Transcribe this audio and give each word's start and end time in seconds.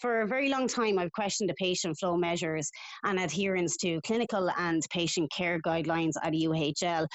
for 0.00 0.22
a 0.22 0.26
very 0.26 0.48
long 0.48 0.66
time, 0.66 0.98
I've 0.98 1.12
questioned 1.12 1.50
the 1.50 1.54
patient 1.54 1.98
flow 1.98 2.16
measures 2.16 2.70
and 3.04 3.18
adherence 3.18 3.76
to 3.78 4.00
clinical 4.02 4.50
and 4.58 4.82
patient 4.90 5.30
care 5.30 5.60
guidelines 5.60 6.12
at 6.22 6.32
UHL. 6.32 7.06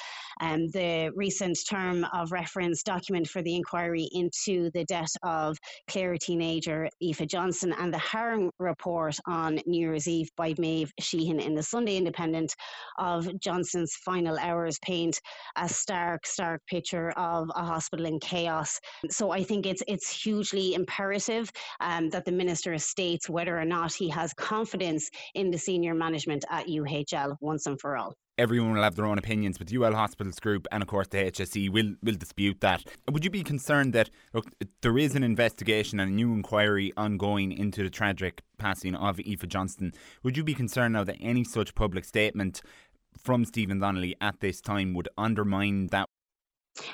Um, 0.42 0.68
the 0.68 1.12
recent 1.16 1.58
term 1.70 2.06
of 2.14 2.32
reference 2.32 2.84
document 2.84 3.28
for 3.28 3.42
the 3.42 3.56
inquiry 3.56 4.08
into 4.12 4.70
the 4.74 4.86
death 4.86 5.12
of 5.24 5.58
Clare 5.90 6.18
teenager 6.18 6.90
Aoife 7.02 7.28
Johnston 7.28 7.74
and 7.74 7.94
the 7.94 7.98
harm 7.98 8.52
report 8.60 9.18
on 9.26 9.60
New 9.66 9.80
Year's 9.80 10.08
Eve 10.08 10.30
by 10.38 10.54
Maeve 10.58 10.92
Sheehan 11.00 11.40
in 11.40 11.56
the 11.56 11.64
Sunday 11.64 11.98
Independent 11.98 12.54
of 13.00 13.28
Johnston's 13.40 13.96
final 14.04 14.38
hours 14.38 14.78
paint 14.84 15.20
a 15.58 15.68
stark, 15.68 16.26
stark 16.26 16.62
picture 16.68 17.12
of 17.12 17.50
a 17.56 17.64
hospital 17.64 18.06
in 18.06 18.20
chaos. 18.20 18.80
So 19.10 19.32
I 19.32 19.44
think 19.44 19.66
it's 19.66 19.82
it's 19.88 20.10
hugely 20.10 20.74
imperative 20.74 21.50
um, 21.80 22.10
that 22.10 22.26
the 22.26 22.32
minister 22.32 22.75
states 22.80 23.30
whether 23.30 23.58
or 23.58 23.66
not 23.66 23.94
he 23.94 24.10
has 24.10 24.34
confidence 24.34 25.10
in 25.34 25.52
the 25.52 25.58
senior 25.58 25.94
management 25.94 26.46
at 26.50 26.68
UHL 26.68 27.38
once 27.42 27.66
and 27.66 27.80
for 27.80 27.98
all 27.98 28.16
everyone 28.38 28.74
will 28.74 28.84
have 28.84 28.96
their 28.96 29.06
own 29.06 29.18
opinions, 29.18 29.58
but 29.58 29.72
UL 29.72 29.94
Hospitals 29.94 30.40
Group 30.40 30.68
and 30.72 30.82
of 30.82 30.88
course 30.88 31.08
the 31.08 31.18
HSE 31.18 31.70
will 31.70 31.96
will 32.04 32.16
dispute 32.16 32.62
that. 32.62 32.84
Would 33.10 33.24
you 33.24 33.32
be 33.32 33.44
concerned 33.44 33.94
that 33.94 34.10
look, 34.34 34.52
there 34.82 34.98
is 34.98 35.16
an 35.16 35.24
investigation 35.24 36.00
and 36.00 36.12
a 36.12 36.14
new 36.14 36.34
inquiry 36.34 36.92
ongoing 36.98 37.52
into 37.52 37.84
the 37.84 37.90
tragic 37.90 38.42
passing 38.58 38.96
of 38.96 39.20
Aoife 39.20 39.48
Johnston? 39.48 39.94
Would 40.24 40.38
you 40.38 40.44
be 40.44 40.54
concerned 40.54 40.94
now 40.94 41.04
that 41.04 41.18
any 41.20 41.44
such 41.44 41.76
public 41.76 42.06
statement 42.06 42.62
from 43.18 43.46
Stephen 43.46 43.80
Donnelly 43.80 44.16
at 44.20 44.42
this 44.42 44.60
time 44.60 44.94
would 44.94 45.08
undermine 45.18 45.88
that 45.88 46.05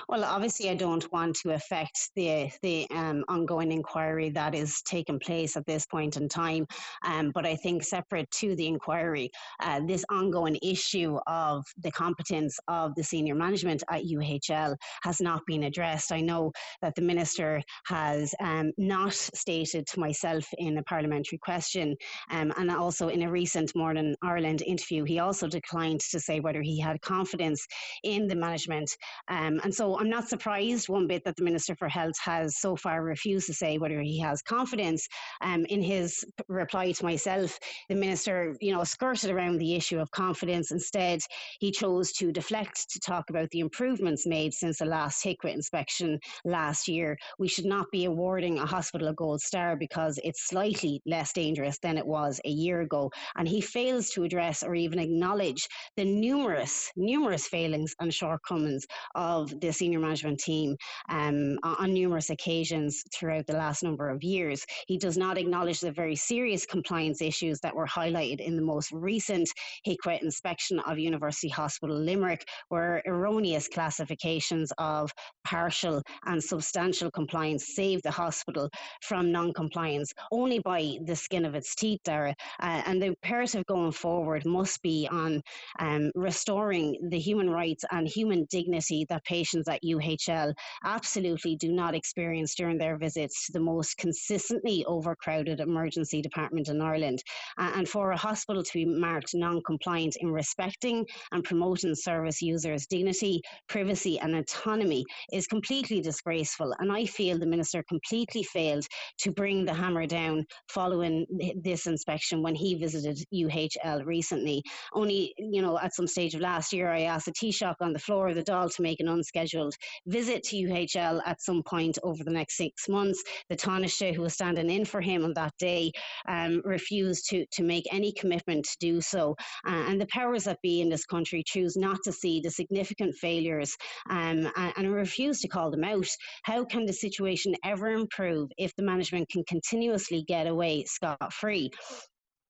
well, 0.07 0.23
obviously, 0.23 0.69
I 0.69 0.75
don't 0.75 1.11
want 1.11 1.35
to 1.37 1.51
affect 1.51 2.11
the 2.15 2.51
the 2.61 2.87
um, 2.91 3.23
ongoing 3.27 3.71
inquiry 3.71 4.29
that 4.31 4.55
is 4.55 4.81
taking 4.83 5.19
place 5.19 5.55
at 5.55 5.65
this 5.65 5.85
point 5.85 6.17
in 6.17 6.27
time. 6.29 6.65
Um, 7.05 7.31
but 7.33 7.45
I 7.45 7.55
think 7.55 7.83
separate 7.83 8.29
to 8.31 8.55
the 8.55 8.67
inquiry, 8.67 9.31
uh, 9.61 9.81
this 9.85 10.05
ongoing 10.09 10.57
issue 10.61 11.17
of 11.27 11.65
the 11.81 11.91
competence 11.91 12.59
of 12.67 12.95
the 12.95 13.03
senior 13.03 13.35
management 13.35 13.83
at 13.89 14.03
UHL 14.03 14.75
has 15.03 15.21
not 15.21 15.41
been 15.45 15.63
addressed. 15.63 16.11
I 16.11 16.21
know 16.21 16.51
that 16.81 16.95
the 16.95 17.01
minister 17.01 17.61
has 17.85 18.33
um, 18.39 18.71
not 18.77 19.13
stated 19.13 19.87
to 19.87 19.99
myself 19.99 20.47
in 20.57 20.77
a 20.77 20.83
parliamentary 20.83 21.37
question, 21.37 21.95
um, 22.29 22.53
and 22.57 22.71
also 22.71 23.09
in 23.09 23.23
a 23.23 23.31
recent 23.31 23.75
Morning 23.75 24.15
Ireland 24.21 24.61
interview, 24.61 25.03
he 25.03 25.19
also 25.19 25.47
declined 25.47 26.01
to 26.11 26.19
say 26.19 26.39
whether 26.39 26.61
he 26.61 26.79
had 26.79 27.01
confidence 27.01 27.65
in 28.03 28.27
the 28.27 28.35
management. 28.35 28.95
Um, 29.27 29.59
and 29.63 29.73
so 29.73 29.90
I'm 29.99 30.09
not 30.09 30.27
surprised 30.27 30.89
one 30.89 31.07
bit 31.07 31.23
that 31.25 31.35
the 31.35 31.43
Minister 31.43 31.75
for 31.75 31.87
Health 31.87 32.15
has 32.23 32.57
so 32.57 32.75
far 32.75 33.03
refused 33.03 33.47
to 33.47 33.53
say 33.53 33.77
whether 33.77 34.01
he 34.01 34.19
has 34.19 34.41
confidence. 34.41 35.07
Um, 35.41 35.65
in 35.65 35.81
his 35.81 36.23
reply 36.47 36.91
to 36.91 37.03
myself, 37.03 37.57
the 37.89 37.95
Minister, 37.95 38.55
you 38.61 38.73
know, 38.73 38.83
skirted 38.83 39.31
around 39.31 39.57
the 39.57 39.75
issue 39.75 39.99
of 39.99 40.11
confidence. 40.11 40.71
Instead, 40.71 41.21
he 41.59 41.71
chose 41.71 42.11
to 42.13 42.31
deflect 42.31 42.89
to 42.89 42.99
talk 42.99 43.29
about 43.29 43.49
the 43.51 43.59
improvements 43.59 44.25
made 44.25 44.53
since 44.53 44.79
the 44.79 44.85
last 44.85 45.23
HIQA 45.23 45.53
inspection 45.53 46.19
last 46.45 46.87
year. 46.87 47.17
We 47.39 47.47
should 47.47 47.65
not 47.65 47.87
be 47.91 48.05
awarding 48.05 48.59
a 48.59 48.65
hospital 48.65 49.07
a 49.07 49.13
gold 49.13 49.41
star 49.41 49.75
because 49.75 50.19
it's 50.23 50.47
slightly 50.47 51.01
less 51.05 51.33
dangerous 51.33 51.77
than 51.79 51.97
it 51.97 52.05
was 52.05 52.39
a 52.45 52.49
year 52.49 52.81
ago. 52.81 53.11
And 53.35 53.47
he 53.47 53.61
fails 53.61 54.09
to 54.11 54.23
address 54.23 54.63
or 54.63 54.75
even 54.75 54.99
acknowledge 54.99 55.67
the 55.97 56.05
numerous, 56.05 56.91
numerous 56.95 57.47
failings 57.47 57.93
and 57.99 58.13
shortcomings 58.13 58.85
of 59.15 59.49
the 59.59 59.71
senior 59.81 59.99
management 59.99 60.39
team 60.39 60.77
um, 61.09 61.57
on 61.63 61.91
numerous 61.91 62.29
occasions 62.29 63.03
throughout 63.11 63.47
the 63.47 63.53
last 63.53 63.81
number 63.81 64.09
of 64.11 64.21
years. 64.21 64.63
He 64.85 64.99
does 64.99 65.17
not 65.17 65.39
acknowledge 65.39 65.79
the 65.79 65.91
very 65.91 66.15
serious 66.15 66.67
compliance 66.67 67.19
issues 67.19 67.59
that 67.61 67.75
were 67.75 67.87
highlighted 67.87 68.41
in 68.41 68.55
the 68.55 68.61
most 68.61 68.91
recent 68.91 69.49
HIQA 69.87 70.21
inspection 70.21 70.77
of 70.81 70.99
University 70.99 71.49
Hospital 71.49 71.97
Limerick, 71.97 72.45
where 72.69 73.01
erroneous 73.07 73.67
classifications 73.67 74.71
of 74.77 75.11
partial 75.43 76.03
and 76.25 76.43
substantial 76.43 77.09
compliance 77.09 77.73
saved 77.75 78.03
the 78.03 78.11
hospital 78.11 78.69
from 79.01 79.31
non 79.31 79.51
compliance 79.51 80.13
only 80.31 80.59
by 80.59 80.97
the 81.05 81.15
skin 81.15 81.43
of 81.43 81.55
its 81.55 81.73
teeth, 81.73 82.01
Dara. 82.03 82.35
Uh, 82.61 82.83
and 82.85 83.01
the 83.01 83.07
imperative 83.07 83.65
going 83.65 83.91
forward 83.91 84.45
must 84.45 84.79
be 84.83 85.07
on 85.11 85.41
um, 85.79 86.11
restoring 86.13 86.97
the 87.09 87.17
human 87.17 87.49
rights 87.49 87.83
and 87.89 88.07
human 88.07 88.45
dignity 88.51 89.07
that 89.09 89.23
patients 89.23 89.67
at 89.71 89.83
UHL 89.83 90.53
absolutely 90.83 91.55
do 91.55 91.71
not 91.71 91.95
experience 91.95 92.55
during 92.55 92.77
their 92.77 92.97
visits 92.97 93.47
the 93.51 93.59
most 93.59 93.97
consistently 93.97 94.85
overcrowded 94.85 95.59
emergency 95.59 96.21
department 96.21 96.69
in 96.69 96.81
Ireland. 96.81 97.23
and 97.57 97.87
for 97.87 98.11
a 98.11 98.17
hospital 98.17 98.63
to 98.63 98.73
be 98.73 98.85
marked 98.85 99.33
non 99.33 99.61
compliant 99.63 100.15
in 100.19 100.31
respecting 100.31 101.05
and 101.31 101.43
promoting 101.43 101.95
service 101.95 102.41
users' 102.41 102.87
dignity, 102.87 103.41
privacy, 103.67 104.19
and 104.19 104.35
autonomy 104.35 105.05
is 105.31 105.47
completely 105.47 106.01
disgraceful. 106.01 106.73
And 106.79 106.91
I 106.91 107.05
feel 107.05 107.37
the 107.37 107.45
Minister 107.45 107.83
completely 107.87 108.43
failed 108.43 108.85
to 109.19 109.31
bring 109.31 109.65
the 109.65 109.73
hammer 109.73 110.05
down 110.05 110.45
following 110.67 111.25
this 111.63 111.87
inspection 111.87 112.41
when 112.41 112.55
he 112.55 112.75
visited 112.75 113.23
UHL 113.33 114.05
recently. 114.05 114.63
Only, 114.93 115.33
you 115.37 115.61
know, 115.61 115.77
at 115.77 115.93
some 115.93 116.07
stage 116.07 116.35
of 116.35 116.41
last 116.41 116.73
year, 116.73 116.89
I 116.91 117.01
asked 117.01 117.27
a 117.27 117.31
Taoiseach 117.31 117.75
on 117.81 117.93
the 117.93 117.99
floor 117.99 118.29
of 118.29 118.35
the 118.35 118.43
Dáil 118.43 118.73
to 118.75 118.81
make 118.81 118.99
an 118.99 119.07
unscheduled 119.07 119.60
scheduled 119.61 119.75
visit 120.07 120.43
to 120.43 120.55
UHL 120.55 121.21
at 121.25 121.41
some 121.41 121.63
point 121.63 121.97
over 122.03 122.23
the 122.23 122.31
next 122.31 122.57
six 122.57 122.87
months. 122.89 123.23
The 123.49 123.55
Taoiseach, 123.55 124.15
who 124.15 124.21
was 124.21 124.33
standing 124.33 124.69
in 124.69 124.85
for 124.85 125.01
him 125.01 125.23
on 125.23 125.33
that 125.33 125.53
day, 125.59 125.91
um, 126.27 126.61
refused 126.65 127.29
to, 127.29 127.45
to 127.53 127.63
make 127.63 127.85
any 127.91 128.11
commitment 128.13 128.65
to 128.65 128.77
do 128.79 129.01
so. 129.01 129.35
Uh, 129.67 129.85
and 129.87 129.99
the 129.99 130.07
powers 130.07 130.45
that 130.45 130.61
be 130.61 130.81
in 130.81 130.89
this 130.89 131.05
country 131.05 131.43
choose 131.45 131.75
not 131.75 131.99
to 132.03 132.11
see 132.11 132.41
the 132.41 132.49
significant 132.49 133.15
failures 133.15 133.75
um, 134.09 134.49
and, 134.55 134.73
and 134.77 134.93
refuse 134.93 135.39
to 135.41 135.47
call 135.47 135.71
them 135.71 135.83
out. 135.83 136.07
How 136.43 136.65
can 136.65 136.85
the 136.85 136.93
situation 136.93 137.53
ever 137.63 137.89
improve 137.91 138.49
if 138.57 138.75
the 138.75 138.83
management 138.83 139.29
can 139.29 139.43
continuously 139.45 140.23
get 140.27 140.47
away 140.47 140.85
scot 140.85 141.33
free? 141.33 141.69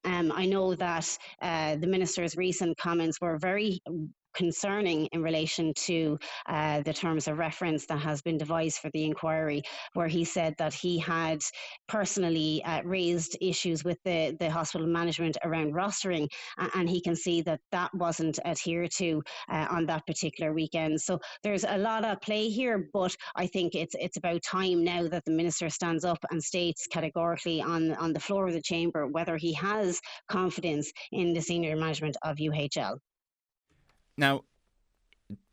Um, 0.04 0.32
I 0.32 0.48
know 0.48 0.74
that 0.76 1.18
uh, 1.44 1.76
the 1.76 1.86
minister's 1.86 2.36
recent 2.36 2.76
comments 2.78 3.22
were 3.22 3.38
very 3.38 3.80
concerning 4.34 5.08
in 5.08 5.22
relation 5.22 5.74
to 5.76 6.18
uh, 6.48 6.82
the 6.82 6.94
terms 6.94 7.28
of 7.28 7.38
reference 7.38 7.86
that 7.88 8.00
has 8.00 8.22
been 8.22 8.38
devised 8.38 8.80
for 8.80 8.90
the 8.94 9.04
inquiry, 9.04 9.64
where 9.94 10.08
he 10.08 10.24
said 10.24 10.56
that 10.58 10.74
he 10.74 10.98
had 11.00 11.42
personally 11.88 12.64
uh, 12.66 12.82
raised 12.84 13.38
issues 13.42 13.84
with 13.84 13.98
the, 14.06 14.36
the 14.40 14.50
hospital 14.50 14.88
management 14.88 15.38
around 15.44 15.74
rostering, 15.74 16.28
and 16.76 16.90
he 16.90 17.02
can 17.02 17.16
see 17.16 17.42
that 17.42 17.60
that 17.72 17.94
wasn't 17.94 18.40
adhered 18.46 18.92
to 18.92 19.22
uh, 19.50 19.68
on 19.70 19.86
that 19.86 20.06
particular 20.06 20.54
weekend. 20.54 21.00
So 21.02 21.20
there's 21.44 21.64
a 21.64 21.78
lot 21.78 22.06
of 22.06 22.22
play 22.22 22.50
here, 22.50 22.90
but 22.94 23.16
I 23.36 23.48
think 23.48 23.76
it's 23.76 23.96
it's 24.00 24.18
about 24.18 24.42
time 24.44 24.84
now 24.84 25.08
that 25.08 25.26
the 25.26 25.32
minister 25.32 25.70
stands 25.70 26.06
up 26.06 26.20
and 26.32 26.44
states 26.44 26.88
categorically 26.88 27.62
on 27.62 27.94
on 27.96 28.14
the 28.14 28.20
floor 28.20 28.48
of 28.48 28.54
the 28.54 28.62
chamber 28.62 29.08
whether 29.08 29.38
he 29.38 29.54
has 29.54 30.00
confidence 30.30 30.92
in 31.12 31.34
the 31.34 31.42
senior 31.42 31.76
management 31.76 32.18
of 32.24 32.38
UHL. 32.38 32.98
Now, 34.18 34.42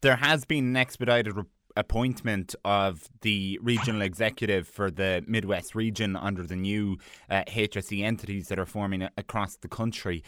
there 0.01 0.17
has 0.17 0.45
been 0.45 0.65
an 0.65 0.77
expedited 0.77 1.37
re- 1.37 1.45
appointment 1.77 2.55
of 2.65 3.09
the 3.21 3.59
regional 3.63 4.03
executive 4.03 4.67
for 4.67 4.91
the 4.91 5.25
Midwest 5.27 5.75
region 5.75 6.17
under 6.17 6.45
the 6.45 6.57
new 6.57 6.99
uh, 7.31 7.45
HSE 7.47 8.03
entities 8.03 8.49
that 8.49 8.59
are 8.59 8.67
forming 8.67 9.03
a- 9.03 9.11
across 9.17 9.57
the 9.57 9.69
country. 9.69 10.25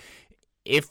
If 0.64 0.88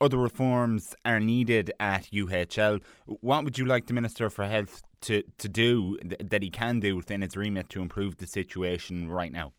other 0.00 0.16
reforms 0.16 0.94
are 1.04 1.20
needed 1.20 1.72
at 1.78 2.04
UHL, 2.12 2.82
what 3.06 3.44
would 3.44 3.58
you 3.58 3.66
like 3.66 3.86
the 3.86 3.92
Minister 3.92 4.30
for 4.30 4.46
Health 4.46 4.82
to, 5.02 5.22
to 5.38 5.48
do 5.48 5.98
th- 5.98 6.20
that 6.30 6.42
he 6.42 6.48
can 6.50 6.80
do 6.80 6.96
within 6.96 7.20
his 7.20 7.36
remit 7.36 7.68
to 7.70 7.82
improve 7.82 8.16
the 8.16 8.26
situation 8.26 9.10
right 9.10 9.32
now? 9.32 9.52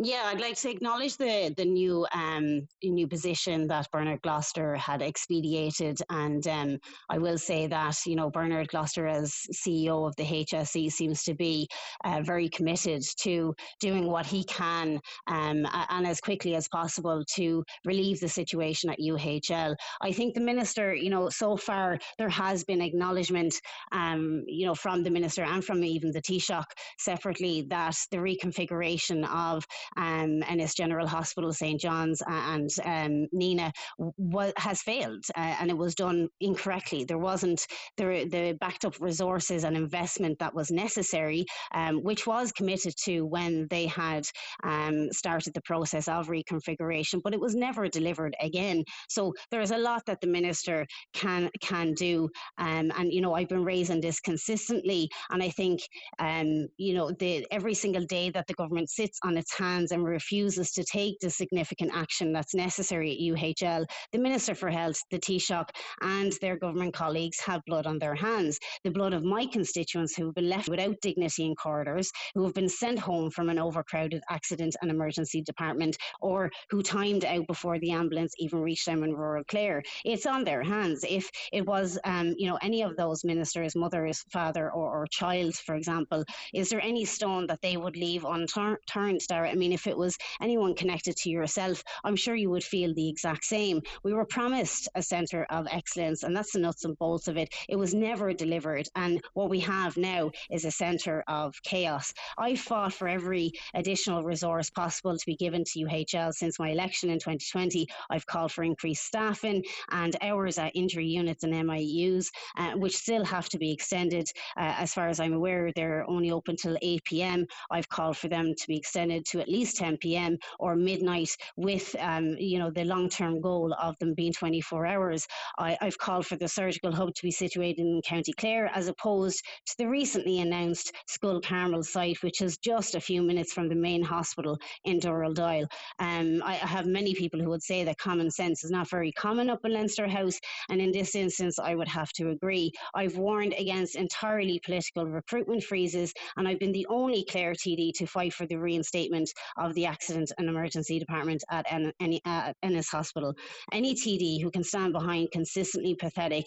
Yeah, 0.00 0.22
I'd 0.26 0.40
like 0.40 0.56
to 0.56 0.70
acknowledge 0.70 1.16
the 1.18 1.54
the 1.56 1.64
new 1.64 2.04
um, 2.12 2.66
new 2.82 3.06
position 3.06 3.68
that 3.68 3.88
Bernard 3.92 4.22
Gloster 4.22 4.74
had 4.74 5.02
expedited, 5.02 5.98
and 6.10 6.44
um, 6.48 6.78
I 7.08 7.18
will 7.18 7.38
say 7.38 7.68
that 7.68 7.96
you 8.04 8.16
know 8.16 8.28
Bernard 8.28 8.66
Gloster 8.70 9.06
as 9.06 9.32
CEO 9.54 10.08
of 10.08 10.16
the 10.16 10.24
HSE 10.24 10.90
seems 10.90 11.22
to 11.22 11.34
be 11.34 11.68
uh, 12.04 12.22
very 12.24 12.48
committed 12.48 13.04
to 13.20 13.54
doing 13.78 14.08
what 14.08 14.26
he 14.26 14.42
can 14.42 14.98
um, 15.28 15.64
and 15.88 16.06
as 16.08 16.20
quickly 16.20 16.56
as 16.56 16.66
possible 16.66 17.22
to 17.36 17.62
relieve 17.84 18.18
the 18.18 18.28
situation 18.28 18.90
at 18.90 18.98
UHL. 18.98 19.76
I 20.02 20.10
think 20.10 20.34
the 20.34 20.40
minister, 20.40 20.92
you 20.92 21.10
know, 21.10 21.28
so 21.28 21.56
far 21.56 22.00
there 22.18 22.28
has 22.30 22.64
been 22.64 22.80
acknowledgement, 22.80 23.54
um, 23.92 24.42
you 24.48 24.66
know, 24.66 24.74
from 24.74 25.04
the 25.04 25.10
minister 25.10 25.44
and 25.44 25.64
from 25.64 25.84
even 25.84 26.10
the 26.10 26.20
Taoiseach 26.20 26.64
separately 26.98 27.62
that 27.70 27.96
the 28.10 28.16
reconfiguration 28.16 29.24
of 29.32 29.64
um, 29.96 30.42
Ennis 30.48 30.74
General 30.74 31.06
Hospital, 31.06 31.52
St 31.52 31.80
John's, 31.80 32.22
and 32.26 32.70
um, 32.84 33.26
Nenagh 33.34 33.72
was, 33.98 34.52
has 34.56 34.82
failed, 34.82 35.24
uh, 35.36 35.56
and 35.60 35.70
it 35.70 35.76
was 35.76 35.94
done 35.94 36.28
incorrectly. 36.40 37.04
There 37.04 37.18
wasn't 37.18 37.66
the 37.96 38.28
the 38.30 38.56
backed 38.60 38.84
up 38.84 39.00
resources 39.00 39.64
and 39.64 39.76
investment 39.76 40.38
that 40.38 40.54
was 40.54 40.70
necessary, 40.70 41.44
um, 41.74 42.02
which 42.02 42.26
was 42.26 42.52
committed 42.52 42.94
to 43.04 43.22
when 43.26 43.66
they 43.70 43.86
had 43.86 44.26
um, 44.62 45.10
started 45.12 45.54
the 45.54 45.62
process 45.62 46.08
of 46.08 46.28
reconfiguration, 46.28 47.20
but 47.22 47.34
it 47.34 47.40
was 47.40 47.54
never 47.54 47.88
delivered 47.88 48.34
again. 48.40 48.84
So 49.08 49.32
there 49.50 49.60
is 49.60 49.70
a 49.70 49.78
lot 49.78 50.02
that 50.06 50.20
the 50.20 50.26
minister 50.26 50.86
can 51.12 51.50
can 51.60 51.94
do, 51.94 52.28
um, 52.58 52.92
and 52.96 53.12
you 53.12 53.20
know 53.20 53.34
I've 53.34 53.48
been 53.48 53.64
raising 53.64 54.00
this 54.00 54.20
consistently, 54.20 55.08
and 55.30 55.42
I 55.42 55.50
think 55.50 55.80
um, 56.18 56.66
you 56.76 56.94
know 56.94 57.10
the 57.18 57.46
every 57.50 57.74
single 57.74 58.04
day 58.04 58.30
that 58.30 58.46
the 58.46 58.54
government 58.54 58.90
sits 58.90 59.18
on 59.24 59.36
its 59.36 59.56
hands 59.56 59.73
and 59.74 60.04
refuses 60.04 60.70
to 60.72 60.84
take 60.84 61.18
the 61.20 61.30
significant 61.30 61.90
action 61.92 62.32
that's 62.32 62.54
necessary 62.54 63.12
at 63.12 63.34
UHL, 63.36 63.84
the 64.12 64.18
Minister 64.18 64.54
for 64.54 64.70
Health, 64.70 65.00
the 65.10 65.18
Taoiseach, 65.18 65.70
and 66.00 66.32
their 66.40 66.56
government 66.56 66.94
colleagues 66.94 67.40
have 67.40 67.60
blood 67.66 67.86
on 67.86 67.98
their 67.98 68.14
hands. 68.14 68.58
The 68.84 68.92
blood 68.92 69.12
of 69.12 69.24
my 69.24 69.46
constituents 69.46 70.14
who 70.14 70.26
have 70.26 70.34
been 70.34 70.48
left 70.48 70.68
without 70.68 71.00
dignity 71.02 71.44
in 71.44 71.56
corridors, 71.56 72.12
who 72.34 72.44
have 72.44 72.54
been 72.54 72.68
sent 72.68 72.98
home 72.98 73.30
from 73.30 73.48
an 73.48 73.58
overcrowded 73.58 74.22
accident 74.30 74.76
and 74.80 74.90
emergency 74.90 75.42
department, 75.42 75.96
or 76.20 76.50
who 76.70 76.82
timed 76.82 77.24
out 77.24 77.46
before 77.48 77.78
the 77.80 77.90
ambulance 77.90 78.34
even 78.38 78.60
reached 78.60 78.86
them 78.86 79.02
in 79.02 79.12
rural 79.12 79.44
Clare. 79.48 79.82
It's 80.04 80.26
on 80.26 80.44
their 80.44 80.62
hands. 80.62 81.04
If 81.08 81.28
it 81.52 81.66
was, 81.66 81.98
um, 82.04 82.34
you 82.38 82.48
know, 82.48 82.58
any 82.62 82.82
of 82.82 82.96
those 82.96 83.24
ministers, 83.24 83.74
mothers, 83.74 84.24
father, 84.32 84.70
or, 84.70 85.02
or 85.02 85.06
child, 85.10 85.54
for 85.56 85.74
example, 85.74 86.24
is 86.52 86.68
there 86.68 86.80
any 86.80 87.04
stone 87.04 87.46
that 87.48 87.60
they 87.62 87.76
would 87.76 87.96
leave 87.96 88.24
unturned, 88.24 89.20
Dara? 89.28 89.50
Mean, 89.64 89.72
if 89.72 89.86
it 89.86 89.96
was 89.96 90.18
anyone 90.42 90.74
connected 90.74 91.16
to 91.16 91.30
yourself, 91.30 91.82
I'm 92.04 92.16
sure 92.16 92.34
you 92.34 92.50
would 92.50 92.62
feel 92.62 92.92
the 92.92 93.08
exact 93.08 93.46
same. 93.46 93.80
We 94.02 94.12
were 94.12 94.26
promised 94.26 94.90
a 94.94 95.00
centre 95.00 95.46
of 95.48 95.66
excellence, 95.70 96.22
and 96.22 96.36
that's 96.36 96.52
the 96.52 96.58
nuts 96.58 96.84
and 96.84 96.98
bolts 96.98 97.28
of 97.28 97.38
it. 97.38 97.48
It 97.70 97.76
was 97.76 97.94
never 97.94 98.34
delivered, 98.34 98.86
and 98.94 99.22
what 99.32 99.48
we 99.48 99.60
have 99.60 99.96
now 99.96 100.32
is 100.50 100.66
a 100.66 100.70
centre 100.70 101.24
of 101.28 101.54
chaos. 101.62 102.12
I 102.36 102.56
fought 102.56 102.92
for 102.92 103.08
every 103.08 103.52
additional 103.72 104.22
resource 104.22 104.68
possible 104.68 105.16
to 105.16 105.26
be 105.26 105.34
given 105.34 105.64
to 105.64 105.86
UHL 105.86 106.34
since 106.34 106.58
my 106.58 106.68
election 106.68 107.08
in 107.08 107.18
2020. 107.18 107.86
I've 108.10 108.26
called 108.26 108.52
for 108.52 108.64
increased 108.64 109.06
staffing 109.06 109.64
and 109.92 110.14
hours 110.20 110.58
at 110.58 110.76
injury 110.76 111.06
units 111.06 111.42
and 111.42 111.54
MIUs, 111.54 112.26
uh, 112.58 112.72
which 112.72 112.98
still 112.98 113.24
have 113.24 113.48
to 113.48 113.58
be 113.58 113.72
extended. 113.72 114.28
Uh, 114.58 114.74
as 114.76 114.92
far 114.92 115.08
as 115.08 115.20
I'm 115.20 115.32
aware, 115.32 115.72
they're 115.74 116.04
only 116.06 116.30
open 116.30 116.54
till 116.56 116.76
8 116.82 117.02
p.m. 117.04 117.46
I've 117.70 117.88
called 117.88 118.18
for 118.18 118.28
them 118.28 118.52
to 118.54 118.68
be 118.68 118.76
extended 118.76 119.24
to 119.26 119.40
at 119.40 119.48
least 119.54 119.76
10 119.76 119.98
p.m. 119.98 120.36
or 120.58 120.76
midnight, 120.76 121.30
with 121.56 121.94
um, 121.98 122.36
you 122.38 122.58
know 122.58 122.70
the 122.70 122.84
long-term 122.84 123.40
goal 123.40 123.74
of 123.80 123.96
them 123.98 124.14
being 124.14 124.32
24 124.32 124.86
hours. 124.86 125.26
I, 125.58 125.76
I've 125.80 125.98
called 125.98 126.26
for 126.26 126.36
the 126.36 126.48
surgical 126.48 126.92
hub 126.92 127.14
to 127.14 127.22
be 127.22 127.30
situated 127.30 127.80
in 127.80 128.02
County 128.04 128.32
Clare, 128.32 128.70
as 128.74 128.88
opposed 128.88 129.42
to 129.66 129.74
the 129.78 129.88
recently 129.88 130.40
announced 130.40 130.92
Schull 131.08 131.40
Carmel 131.42 131.82
site, 131.82 132.22
which 132.22 132.40
is 132.40 132.58
just 132.58 132.94
a 132.94 133.00
few 133.00 133.22
minutes 133.22 133.52
from 133.52 133.68
the 133.68 133.74
main 133.74 134.02
hospital 134.02 134.58
in 134.84 134.98
Dooradoyle. 134.98 135.66
Um, 135.98 136.42
I, 136.44 136.54
I 136.54 136.68
have 136.76 136.86
many 136.86 137.14
people 137.14 137.40
who 137.40 137.50
would 137.50 137.62
say 137.62 137.84
that 137.84 137.98
common 137.98 138.30
sense 138.30 138.64
is 138.64 138.70
not 138.70 138.90
very 138.90 139.12
common 139.12 139.50
up 139.50 139.64
in 139.64 139.72
Leinster 139.72 140.08
House, 140.08 140.38
and 140.68 140.80
in 140.80 140.90
this 140.92 141.14
instance, 141.14 141.58
I 141.58 141.74
would 141.74 141.88
have 141.88 142.12
to 142.14 142.30
agree. 142.30 142.72
I've 142.94 143.16
warned 143.16 143.54
against 143.58 143.96
entirely 143.96 144.60
political 144.64 145.06
recruitment 145.06 145.62
freezes, 145.62 146.12
and 146.36 146.48
I've 146.48 146.58
been 146.58 146.72
the 146.72 146.86
only 146.90 147.24
Clare 147.30 147.54
TD 147.54 147.92
to 147.94 148.06
fight 148.06 148.32
for 148.32 148.46
the 148.46 148.56
reinstatement 148.56 149.30
of 149.56 149.74
the 149.74 149.86
Accident 149.86 150.32
and 150.38 150.48
Emergency 150.48 150.98
Department 150.98 151.42
at 151.50 151.66
en- 151.70 151.92
uh, 152.24 152.52
Ennis 152.62 152.88
Hospital. 152.88 153.34
Any 153.72 153.94
TD 153.94 154.42
who 154.42 154.50
can 154.50 154.64
stand 154.64 154.92
behind 154.92 155.30
consistently 155.32 155.94
pathetic 155.94 156.46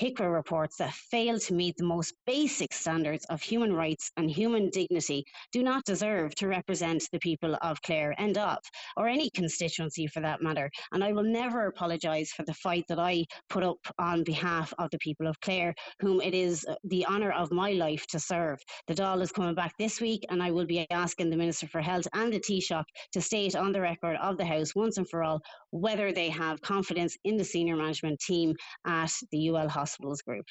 HIQA 0.00 0.32
reports 0.32 0.76
that 0.78 0.92
fail 0.92 1.38
to 1.38 1.54
meet 1.54 1.76
the 1.76 1.84
most 1.84 2.14
basic 2.26 2.72
standards 2.72 3.24
of 3.30 3.40
human 3.42 3.72
rights 3.72 4.10
and 4.16 4.30
human 4.30 4.70
dignity 4.70 5.24
do 5.52 5.62
not 5.62 5.84
deserve 5.84 6.34
to 6.36 6.48
represent 6.48 7.08
the 7.12 7.18
people 7.18 7.56
of 7.62 7.80
Clare 7.82 8.14
and 8.18 8.36
of, 8.38 8.58
or 8.96 9.08
any 9.08 9.30
constituency 9.30 10.06
for 10.06 10.20
that 10.20 10.42
matter. 10.42 10.70
And 10.92 11.02
I 11.02 11.12
will 11.12 11.24
never 11.24 11.66
apologise 11.66 12.32
for 12.32 12.44
the 12.44 12.54
fight 12.54 12.84
that 12.88 12.98
I 12.98 13.24
put 13.48 13.62
up 13.62 13.78
on 13.98 14.24
behalf 14.24 14.72
of 14.78 14.90
the 14.90 14.98
people 14.98 15.26
of 15.26 15.40
Clare, 15.40 15.74
whom 16.00 16.20
it 16.20 16.34
is 16.34 16.66
the 16.84 17.06
honour 17.06 17.32
of 17.32 17.52
my 17.52 17.72
life 17.72 18.06
to 18.08 18.18
serve. 18.20 18.58
The 18.86 18.94
Dáil 18.94 19.22
is 19.22 19.32
coming 19.32 19.54
back 19.54 19.72
this 19.78 20.00
week, 20.00 20.24
and 20.28 20.42
I 20.42 20.50
will 20.50 20.66
be 20.66 20.86
asking 20.90 21.30
the 21.30 21.36
Minister 21.36 21.66
for 21.68 21.80
Health 21.80 22.06
and 22.12 22.34
the 22.36 22.54
Taoiseach 22.54 22.84
to 23.12 23.20
state 23.20 23.56
on 23.56 23.72
the 23.72 23.80
record 23.80 24.16
of 24.22 24.36
the 24.36 24.44
House 24.44 24.74
once 24.74 24.98
and 24.98 25.08
for 25.08 25.22
all 25.22 25.40
whether 25.70 26.12
they 26.12 26.28
have 26.28 26.60
confidence 26.60 27.16
in 27.24 27.36
the 27.36 27.44
senior 27.44 27.76
management 27.76 28.20
team 28.20 28.54
at 28.86 29.12
the 29.30 29.48
UL 29.48 29.68
Hospitals 29.68 30.22
Group. 30.22 30.44